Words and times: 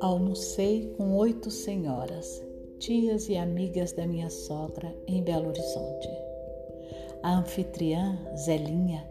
Almocei 0.00 0.94
com 0.96 1.16
oito 1.16 1.50
senhoras, 1.50 2.42
tias 2.78 3.28
e 3.28 3.36
amigas 3.36 3.92
da 3.92 4.06
minha 4.06 4.30
sogra 4.30 4.94
em 5.06 5.22
Belo 5.22 5.48
Horizonte. 5.48 6.08
A 7.22 7.38
anfitriã, 7.38 8.18
Zelinha, 8.36 9.04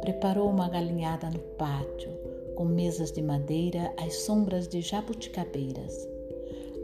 preparou 0.00 0.48
uma 0.48 0.68
galinhada 0.68 1.28
no 1.30 1.40
pátio, 1.40 2.10
com 2.54 2.64
mesas 2.64 3.12
de 3.12 3.20
madeira 3.20 3.92
às 3.98 4.14
sombras 4.14 4.66
de 4.68 4.80
jabuticabeiras. 4.80 6.08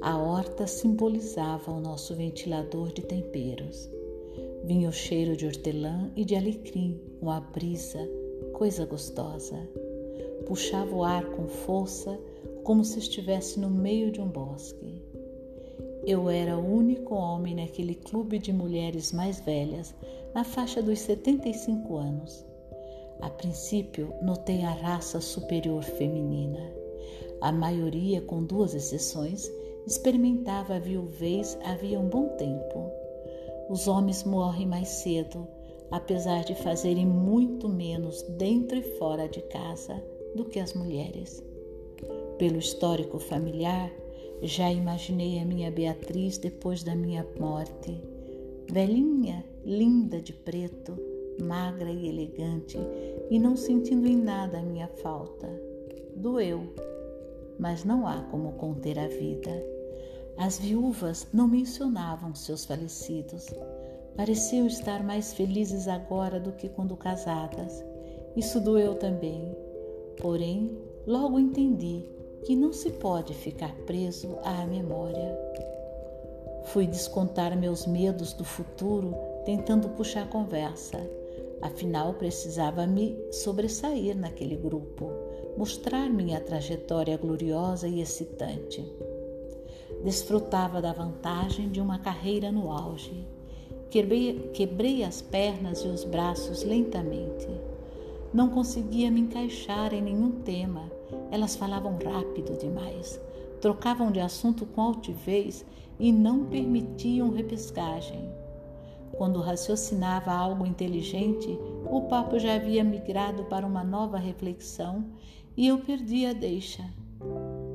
A 0.03 0.19
horta 0.19 0.67
simbolizava 0.67 1.71
o 1.71 1.81
nosso 1.81 2.15
ventilador 2.15 2.93
de 2.93 3.03
temperos. 3.03 4.02
Vinha 4.65 4.89
o 4.89 4.93
cheiro 4.93 5.37
de 5.37 5.47
hortelã 5.47 6.11
e 6.15 6.25
de 6.25 6.37
alecrim, 6.37 7.01
com 7.19 7.31
a 7.31 7.41
brisa, 7.41 7.99
coisa 8.53 8.87
gostosa. 8.87 9.57
Puxava 10.47 10.95
o 10.95 11.03
ar 11.03 11.25
com 11.31 11.49
força 11.49 12.19
como 12.63 12.85
se 12.85 12.99
estivesse 12.99 13.59
no 13.59 13.69
meio 13.69 14.13
de 14.13 14.21
um 14.21 14.29
bosque. 14.29 15.03
Eu 16.05 16.31
era 16.31 16.57
o 16.57 16.75
único 16.75 17.15
homem 17.15 17.57
naquele 17.57 17.95
clube 17.95 18.39
de 18.39 18.53
mulheres 18.53 19.13
mais 19.13 19.41
velhas, 19.41 19.95
na 20.35 20.45
faixa 20.45 20.83
dos 20.83 20.99
75 21.01 21.97
anos. 21.97 22.45
A 23.21 23.31
princípio, 23.31 24.13
notei 24.23 24.63
a 24.63 24.71
raça 24.71 25.21
superior 25.21 25.83
feminina. 25.83 26.73
A 27.41 27.51
maioria, 27.53 28.21
com 28.21 28.45
duas 28.45 28.75
exceções, 28.75 29.51
experimentava 29.87 30.77
a 30.77 30.79
viuvez 30.79 31.59
havia 31.65 31.99
um 31.99 32.09
bom 32.09 32.29
tempo. 32.37 33.02
Os 33.73 33.89
homens 33.89 34.23
morrem 34.23 34.67
mais 34.67 34.87
cedo, 34.87 35.49
apesar 35.91 36.45
de 36.45 36.55
fazerem 36.55 37.07
muito 37.07 37.71
menos 37.71 38.21
dentro 38.37 38.77
e 38.77 38.83
fora 38.99 39.27
de 39.27 39.41
casa 39.41 39.95
do 40.37 40.45
que 40.45 40.61
as 40.61 40.75
mulheres. 40.75 41.43
Pelo 42.37 42.59
histórico 42.59 43.19
familiar, 43.19 43.91
já 44.43 44.71
imaginei 44.71 45.39
a 45.39 45.47
minha 45.47 45.71
Beatriz 45.71 46.37
depois 46.37 46.83
da 46.83 46.95
minha 46.95 47.27
morte. 47.41 47.99
Velhinha, 48.71 49.43
linda 49.65 50.21
de 50.21 50.35
preto, 50.35 50.95
magra 51.41 51.91
e 51.91 52.11
elegante, 52.11 52.77
e 53.31 53.39
não 53.39 53.57
sentindo 53.57 54.07
em 54.07 54.19
nada 54.19 54.59
a 54.59 54.63
minha 54.63 54.89
falta. 55.03 55.49
Doeu, 56.15 56.75
mas 57.59 57.87
não 57.87 58.07
há 58.07 58.21
como 58.25 58.53
conter 58.53 58.99
a 58.99 59.09
vida. 59.09 59.72
As 60.37 60.59
viúvas 60.59 61.27
não 61.33 61.47
mencionavam 61.47 62.35
seus 62.35 62.65
falecidos. 62.65 63.47
Pareciam 64.17 64.67
estar 64.67 65.03
mais 65.03 65.33
felizes 65.33 65.89
agora 65.89 66.41
do 66.41 66.53
que 66.53 66.69
quando 66.69 66.97
casadas. 66.97 67.85
Isso 68.37 68.61
doeu 68.61 68.95
também. 68.95 69.57
Porém, 70.21 70.77
logo 71.07 71.39
entendi 71.39 72.05
que 72.45 72.57
não 72.57 72.73
se 72.73 72.91
pode 72.91 73.35
ficar 73.35 73.75
preso 73.87 74.39
à 74.43 74.67
memória. 74.67 75.39
Fui 76.65 76.87
descontar 76.87 77.57
meus 77.57 77.87
medos 77.87 78.33
do 78.33 78.45
futuro 78.45 79.15
tentando 79.45 79.89
puxar 79.91 80.29
conversa. 80.29 80.99
Afinal, 81.61 82.15
precisava 82.15 82.87
me 82.87 83.17
sobressair 83.31 84.17
naquele 84.17 84.57
grupo, 84.57 85.11
mostrar 85.57 86.11
minha 86.11 86.41
trajetória 86.41 87.17
gloriosa 87.17 87.87
e 87.87 88.01
excitante. 88.01 88.85
Desfrutava 90.05 90.81
da 90.81 90.93
vantagem 90.93 91.69
de 91.69 91.81
uma 91.81 91.99
carreira 91.99 92.51
no 92.51 92.71
auge. 92.71 93.27
Quebrei, 93.91 94.51
quebrei 94.53 95.05
as 95.05 95.21
pernas 95.21 95.81
e 95.81 95.89
os 95.89 96.05
braços 96.05 96.65
lentamente. 96.65 97.49
Não 98.33 98.49
conseguia 98.49 99.11
me 99.11 99.21
encaixar 99.21 99.93
em 99.93 100.01
nenhum 100.01 100.31
tema 100.43 100.91
elas 101.33 101.57
falavam 101.57 101.97
rápido 102.05 102.59
demais, 102.59 103.19
trocavam 103.61 104.11
de 104.11 104.21
assunto 104.21 104.67
com 104.67 104.83
altivez 104.83 105.65
e 105.99 106.13
não 106.13 106.45
permitiam 106.45 107.31
repescagem. 107.31 108.29
Quando 109.13 109.41
raciocinava 109.41 110.31
algo 110.31 110.67
inteligente, 110.67 111.59
o 111.91 112.03
papo 112.03 112.39
já 112.39 112.55
havia 112.55 112.85
migrado 112.85 113.45
para 113.45 113.67
uma 113.67 113.83
nova 113.83 114.19
reflexão 114.19 115.07
e 115.57 115.69
eu 115.69 115.79
perdia 115.79 116.31
a 116.31 116.35
deixa. 116.35 116.83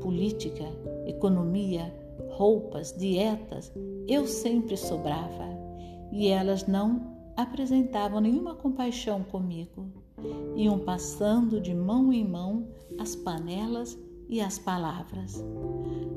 Política, 0.01 0.65
economia, 1.07 1.93
roupas, 2.37 2.95
dietas, 2.95 3.73
eu 4.07 4.27
sempre 4.27 4.77
sobrava 4.77 5.47
e 6.11 6.27
elas 6.27 6.67
não 6.67 7.17
apresentavam 7.35 8.21
nenhuma 8.21 8.53
compaixão 8.53 9.23
comigo. 9.23 9.91
Iam 10.55 10.77
passando 10.79 11.59
de 11.59 11.73
mão 11.73 12.13
em 12.13 12.23
mão 12.23 12.67
as 12.99 13.15
panelas 13.15 13.97
e 14.29 14.39
as 14.39 14.59
palavras. 14.59 15.43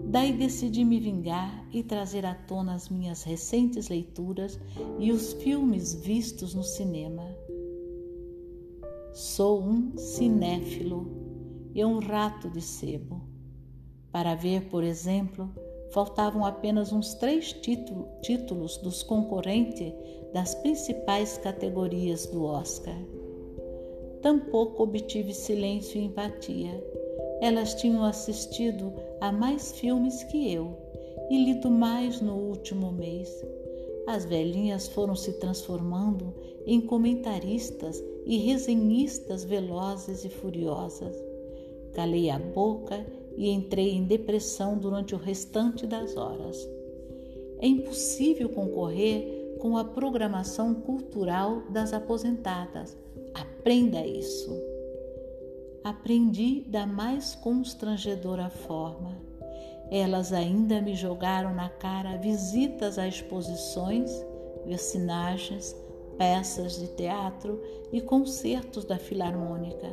Daí 0.06 0.32
decidi 0.32 0.84
me 0.84 1.00
vingar 1.00 1.66
e 1.72 1.82
trazer 1.82 2.26
à 2.26 2.34
tona 2.34 2.75
as 2.75 2.91
minhas 2.91 3.22
recentes 3.22 3.88
leituras 3.88 4.60
e 4.98 5.12
os 5.12 5.32
filmes 5.34 5.94
vistos 5.94 6.54
no 6.54 6.62
cinema. 6.62 7.25
Sou 9.14 9.62
um 9.62 9.97
cinéfilo 9.97 11.10
e 11.75 11.82
um 11.82 11.98
rato 11.98 12.50
de 12.50 12.60
sebo. 12.60 13.22
Para 14.12 14.34
ver, 14.34 14.69
por 14.69 14.82
exemplo, 14.82 15.48
faltavam 15.91 16.45
apenas 16.45 16.93
uns 16.93 17.15
três 17.15 17.53
títulos 18.23 18.77
dos 18.78 19.03
concorrentes 19.03 19.93
das 20.33 20.55
principais 20.55 21.37
categorias 21.39 22.27
do 22.27 22.45
Oscar. 22.45 22.97
Tampouco 24.23 24.83
obtive 24.83 25.34
silêncio 25.34 26.01
e 26.01 26.05
empatia. 26.05 26.84
Elas 27.41 27.75
tinham 27.75 28.05
assistido 28.05 28.93
a 29.21 29.33
mais 29.33 29.73
filmes 29.73 30.23
que 30.25 30.53
eu 30.53 30.77
e 31.31 31.45
lido 31.45 31.71
mais 31.71 32.21
no 32.21 32.34
último 32.34 32.93
mês. 32.93 33.45
As 34.07 34.25
velhinhas 34.25 34.89
foram 34.89 35.17
se 35.17 35.33
transformando 35.34 36.34
em 36.67 36.81
comentaristas 36.81 38.03
e 38.27 38.37
resenhistas 38.37 39.43
velozes 39.45 40.25
e 40.25 40.28
furiosas. 40.28 41.17
Calei 41.95 42.31
a 42.31 42.39
boca 42.39 43.05
e 43.36 43.48
entrei 43.48 43.91
em 43.94 44.04
depressão 44.04 44.76
durante 44.78 45.14
o 45.14 45.18
restante 45.18 45.86
das 45.86 46.16
horas. 46.16 46.56
É 47.58 47.66
impossível 47.66 48.48
concorrer 48.48 49.56
com 49.60 49.76
a 49.76 49.84
programação 49.84 50.74
cultural 50.74 51.62
das 51.70 51.92
aposentadas 51.92 52.96
Aprenda 53.34 54.04
isso. 54.06 54.50
Aprendi 55.84 56.62
da 56.62 56.86
mais 56.86 57.34
constrangedora 57.34 58.50
forma. 58.50 59.16
Elas 59.91 60.32
ainda 60.32 60.80
me 60.80 60.94
jogaram 60.94 61.54
na 61.54 61.68
cara 61.68 62.16
visitas 62.16 62.98
a 62.98 63.06
exposições, 63.06 64.10
vecinagens, 64.66 65.76
peças 66.16 66.78
de 66.78 66.88
teatro 66.88 67.60
e 67.92 68.00
concertos 68.00 68.84
da 68.84 68.98
Filarmônica. 68.98 69.88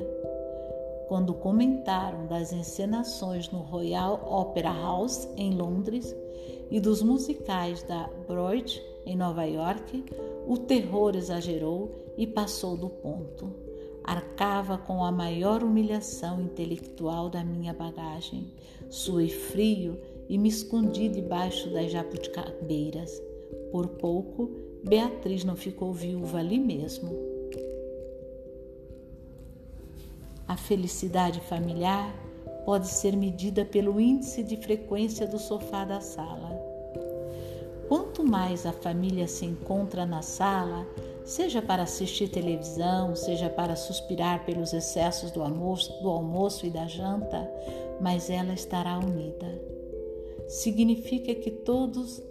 Quando 1.08 1.34
comentaram 1.34 2.28
das 2.28 2.52
encenações 2.52 3.50
no 3.50 3.60
Royal 3.60 4.28
Opera 4.30 4.74
House 4.74 5.28
em 5.38 5.54
Londres 5.54 6.14
e 6.70 6.82
dos 6.82 7.02
musicais 7.02 7.82
da 7.84 8.10
Broad 8.28 8.84
em 9.06 9.16
Nova 9.16 9.46
York, 9.46 10.04
o 10.46 10.58
terror 10.58 11.16
exagerou 11.16 11.96
e 12.18 12.28
passou 12.28 12.76
do 12.76 12.90
ponto. 12.90 13.50
Arcava 14.04 14.78
com 14.78 15.04
a 15.04 15.12
maior 15.12 15.64
humilhação 15.64 16.42
intelectual 16.42 17.30
da 17.30 17.44
minha 17.44 17.74
bagagem. 17.74 18.52
Suei 18.90 19.30
frio 19.30 19.98
e 20.28 20.38
me 20.38 20.50
escondi 20.50 21.08
debaixo 21.08 21.70
das 21.70 21.92
jabuticabeiras. 21.92 23.22
Por 23.72 23.88
pouco, 23.88 24.52
Beatriz 24.84 25.46
não 25.46 25.56
ficou 25.56 25.94
viúva 25.94 26.40
ali 26.40 26.60
mesmo. 26.60 27.38
A 30.48 30.56
felicidade 30.56 31.42
familiar 31.42 32.14
pode 32.66 32.88
ser 32.88 33.16
medida 33.16 33.66
pelo 33.66 34.00
índice 34.00 34.44
de 34.44 34.58
frequência 34.58 35.28
do 35.28 35.38
sofá 35.38 35.84
da 35.84 36.00
sala. 36.00 36.58
Quanto 37.88 38.24
mais 38.24 38.66
a 38.66 38.72
família 38.72 39.28
se 39.28 39.46
encontra 39.46 40.06
na 40.06 40.22
sala, 40.22 40.88
seja 41.24 41.62
para 41.62 41.84
assistir 41.84 42.30
televisão, 42.30 43.16
seja 43.16 43.50
para 43.50 43.76
suspirar 43.76 44.46
pelos 44.46 44.74
excessos 44.74 45.32
do 45.32 45.42
almoço, 45.42 46.02
do 46.02 46.10
almoço 46.10 46.66
e 46.66 46.70
da 46.70 46.88
janta, 46.88 47.50
mas 48.02 48.30
ela 48.30 48.54
estará 48.54 48.98
unida. 49.00 49.62
Significa 50.48 51.36
que 51.36 51.52
todos 51.52 52.22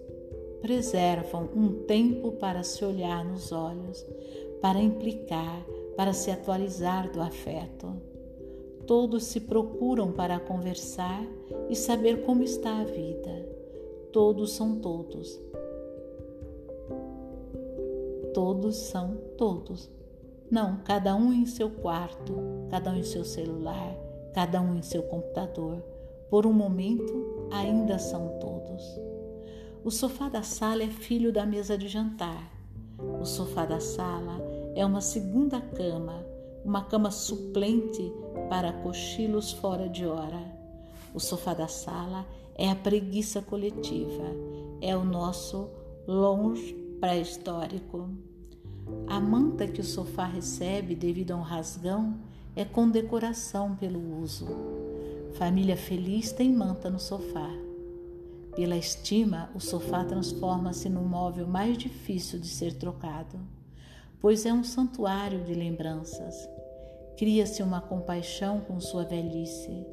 preservam 0.60 1.50
um 1.54 1.84
tempo 1.84 2.32
para 2.32 2.62
se 2.62 2.84
olhar 2.84 3.24
nos 3.24 3.52
olhos, 3.52 4.04
para 4.60 4.80
implicar, 4.80 5.64
para 5.96 6.12
se 6.12 6.30
atualizar 6.30 7.10
do 7.10 7.20
afeto. 7.20 7.94
Todos 8.86 9.24
se 9.24 9.40
procuram 9.40 10.12
para 10.12 10.38
conversar 10.38 11.24
e 11.68 11.74
saber 11.74 12.24
como 12.24 12.42
está 12.42 12.80
a 12.80 12.84
vida. 12.84 13.48
Todos 14.12 14.52
são 14.52 14.78
todos 14.78 15.40
todos 18.36 18.76
são 18.76 19.16
todos. 19.38 19.90
Não, 20.50 20.76
cada 20.84 21.16
um 21.16 21.32
em 21.32 21.46
seu 21.46 21.70
quarto, 21.70 22.34
cada 22.70 22.90
um 22.90 22.96
em 22.96 23.02
seu 23.02 23.24
celular, 23.24 23.96
cada 24.34 24.60
um 24.60 24.76
em 24.76 24.82
seu 24.82 25.02
computador. 25.04 25.82
Por 26.28 26.44
um 26.44 26.52
momento, 26.52 27.48
ainda 27.50 27.98
são 27.98 28.38
todos. 28.38 28.84
O 29.82 29.90
sofá 29.90 30.28
da 30.28 30.42
sala 30.42 30.82
é 30.82 30.88
filho 30.88 31.32
da 31.32 31.46
mesa 31.46 31.78
de 31.78 31.88
jantar. 31.88 32.52
O 33.18 33.24
sofá 33.24 33.64
da 33.64 33.80
sala 33.80 34.38
é 34.76 34.84
uma 34.84 35.00
segunda 35.00 35.58
cama, 35.58 36.22
uma 36.62 36.84
cama 36.84 37.10
suplente 37.10 38.12
para 38.50 38.74
cochilos 38.74 39.50
fora 39.50 39.88
de 39.88 40.04
hora. 40.04 40.54
O 41.14 41.18
sofá 41.18 41.54
da 41.54 41.66
sala 41.66 42.26
é 42.54 42.70
a 42.70 42.76
preguiça 42.76 43.40
coletiva, 43.40 44.24
é 44.82 44.94
o 44.94 45.02
nosso 45.02 45.70
longe 46.06 46.74
pré-histórico. 47.00 48.10
A 49.06 49.18
manta 49.18 49.66
que 49.66 49.80
o 49.80 49.84
sofá 49.84 50.26
recebe 50.26 50.94
devido 50.94 51.30
a 51.30 51.36
um 51.36 51.42
rasgão 51.42 52.14
é 52.54 52.62
condecoração 52.62 53.74
pelo 53.76 54.20
uso. 54.20 54.46
Família 55.38 55.76
feliz 55.76 56.32
tem 56.32 56.52
manta 56.52 56.90
no 56.90 57.00
sofá. 57.00 57.50
Pela 58.54 58.76
estima, 58.76 59.50
o 59.54 59.60
sofá 59.60 60.04
transforma-se 60.04 60.90
no 60.90 61.00
móvel 61.00 61.46
mais 61.46 61.78
difícil 61.78 62.38
de 62.38 62.48
ser 62.48 62.74
trocado 62.74 63.38
pois 64.26 64.44
é 64.44 64.52
um 64.52 64.64
santuário 64.64 65.44
de 65.44 65.54
lembranças. 65.54 66.50
Cria-se 67.16 67.62
uma 67.62 67.80
compaixão 67.80 68.58
com 68.58 68.80
sua 68.80 69.04
velhice. 69.04 69.86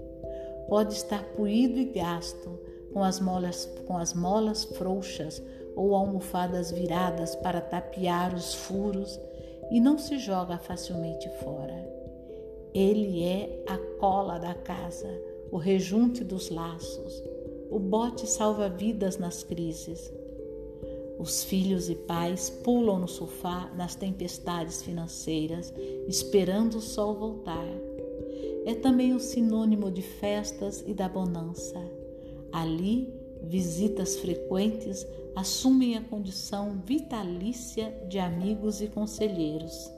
Pode 0.68 0.94
estar 0.94 1.24
puído 1.36 1.78
e 1.78 1.86
gasto, 1.86 2.60
com 2.92 3.04
as 3.04 3.20
molas, 3.20 3.68
com 3.86 3.96
as 3.96 4.12
molas 4.12 4.64
frouxas 4.64 5.40
ou 5.76 5.94
almofadas 5.94 6.72
viradas 6.72 7.36
para 7.36 7.62
tapear 7.62 8.34
os 8.34 8.56
furos 8.56 9.20
e 9.70 9.80
não 9.80 10.00
se 10.00 10.18
joga 10.18 10.58
facilmente 10.58 11.30
fora. 11.44 11.88
Ele 12.74 13.24
é 13.24 13.64
a 13.68 13.78
cola 14.00 14.40
da 14.40 14.56
casa, 14.56 15.12
o 15.52 15.58
rejunte 15.58 16.24
dos 16.24 16.50
laços, 16.50 17.24
o 17.70 17.78
bote 17.78 18.26
salva-vidas 18.26 19.20
nas 19.20 19.44
crises. 19.44 20.12
Os 21.24 21.42
filhos 21.42 21.90
e 21.90 21.96
pais 21.96 22.50
pulam 22.50 23.00
no 23.00 23.08
sofá 23.08 23.72
nas 23.78 23.96
tempestades 23.96 24.84
financeiras, 24.84 25.74
esperando 26.06 26.80
o 26.80 26.82
sol 26.82 27.16
voltar. 27.16 27.66
É 28.66 28.76
também 28.76 29.14
o 29.14 29.22
sinônimo 29.22 29.90
de 29.90 30.02
festas 30.02 30.84
e 30.86 30.94
da 30.94 31.08
bonança. 31.08 31.82
Ali, 32.52 33.08
visitas 33.42 34.18
frequentes 34.18 35.08
assumem 35.34 35.96
a 35.96 36.02
condição 36.02 36.82
vitalícia 36.86 37.98
de 38.10 38.20
amigos 38.20 38.82
e 38.82 38.88
conselheiros. 38.88 39.90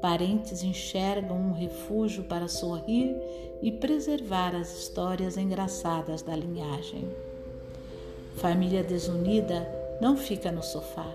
Parentes 0.00 0.62
enxergam 0.62 1.36
um 1.36 1.52
refúgio 1.52 2.24
para 2.24 2.48
sorrir 2.48 3.14
e 3.60 3.70
preservar 3.72 4.56
as 4.56 4.74
histórias 4.74 5.36
engraçadas 5.36 6.22
da 6.22 6.34
linhagem. 6.34 7.06
Família 8.36 8.82
desunida 8.82 9.75
não 10.00 10.16
fica 10.16 10.52
no 10.52 10.62
sofá. 10.62 11.06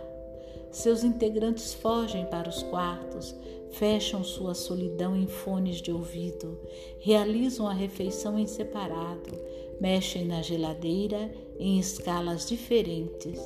Seus 0.71 1.03
integrantes 1.03 1.73
fogem 1.73 2.25
para 2.25 2.49
os 2.49 2.63
quartos, 2.63 3.35
fecham 3.71 4.23
sua 4.23 4.53
solidão 4.53 5.15
em 5.15 5.27
fones 5.27 5.81
de 5.81 5.91
ouvido, 5.91 6.57
realizam 6.99 7.67
a 7.67 7.73
refeição 7.73 8.39
em 8.39 8.47
separado, 8.47 9.37
mexem 9.79 10.25
na 10.25 10.41
geladeira 10.41 11.29
em 11.59 11.77
escalas 11.77 12.47
diferentes. 12.47 13.39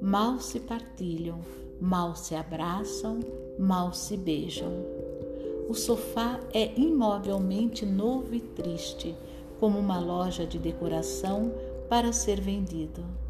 Mal 0.00 0.40
se 0.40 0.60
partilham, 0.60 1.40
mal 1.80 2.16
se 2.16 2.34
abraçam, 2.34 3.20
mal 3.58 3.92
se 3.92 4.16
beijam. 4.16 4.72
O 5.68 5.74
sofá 5.74 6.40
é 6.54 6.72
imovelmente 6.78 7.84
novo 7.84 8.34
e 8.34 8.40
triste, 8.40 9.14
como 9.60 9.78
uma 9.78 9.98
loja 9.98 10.46
de 10.46 10.58
decoração 10.58 11.52
para 11.88 12.12
ser 12.12 12.40
vendido 12.40 13.25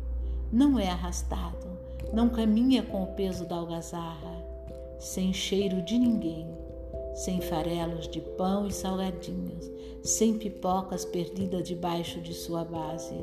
não 0.56 0.78
é 0.78 0.88
arrastado, 0.88 1.66
não 2.14 2.30
caminha 2.30 2.82
com 2.82 3.02
o 3.02 3.08
peso 3.08 3.44
da 3.44 3.56
algazarra, 3.56 4.42
sem 4.98 5.30
cheiro 5.30 5.82
de 5.82 5.98
ninguém, 5.98 6.48
sem 7.12 7.42
farelos 7.42 8.08
de 8.08 8.22
pão 8.22 8.66
e 8.66 8.72
salgadinhos, 8.72 9.70
sem 10.02 10.38
pipocas 10.38 11.04
perdidas 11.04 11.62
debaixo 11.62 12.22
de 12.22 12.32
sua 12.32 12.64
base, 12.64 13.14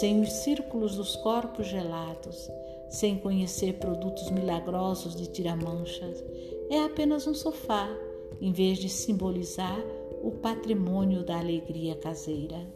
sem 0.00 0.22
os 0.22 0.32
círculos 0.32 0.96
dos 0.96 1.14
corpos 1.16 1.66
gelados, 1.66 2.50
sem 2.88 3.18
conhecer 3.18 3.74
produtos 3.74 4.30
milagrosos 4.30 5.14
de 5.14 5.26
tiramanchas. 5.26 6.24
É 6.70 6.78
apenas 6.84 7.26
um 7.26 7.34
sofá, 7.34 7.86
em 8.40 8.50
vez 8.50 8.78
de 8.78 8.88
simbolizar 8.88 9.78
o 10.22 10.30
patrimônio 10.30 11.22
da 11.22 11.38
alegria 11.38 11.94
caseira. 11.96 12.66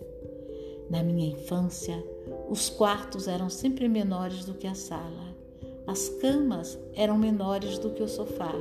Na 0.91 1.03
minha 1.03 1.29
infância, 1.31 2.05
os 2.49 2.69
quartos 2.69 3.27
eram 3.27 3.51
sempre 3.51 3.89
menores 3.89 4.45
do 4.45 4.55
que 4.55 4.67
a 4.67 4.75
sala. 4.75 5.37
As 5.87 6.09
camas 6.21 6.79
eram 6.95 7.17
menores 7.19 7.79
do 7.79 7.91
que 7.91 8.03
o 8.03 8.09
sofá, 8.09 8.53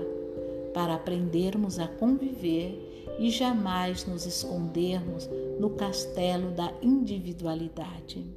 para 0.73 0.95
aprendermos 0.95 1.79
a 1.79 1.87
conviver 1.87 3.05
e 3.19 3.29
jamais 3.29 4.05
nos 4.05 4.25
escondermos 4.25 5.29
no 5.59 5.71
castelo 5.71 6.51
da 6.51 6.71
individualidade. 6.81 8.27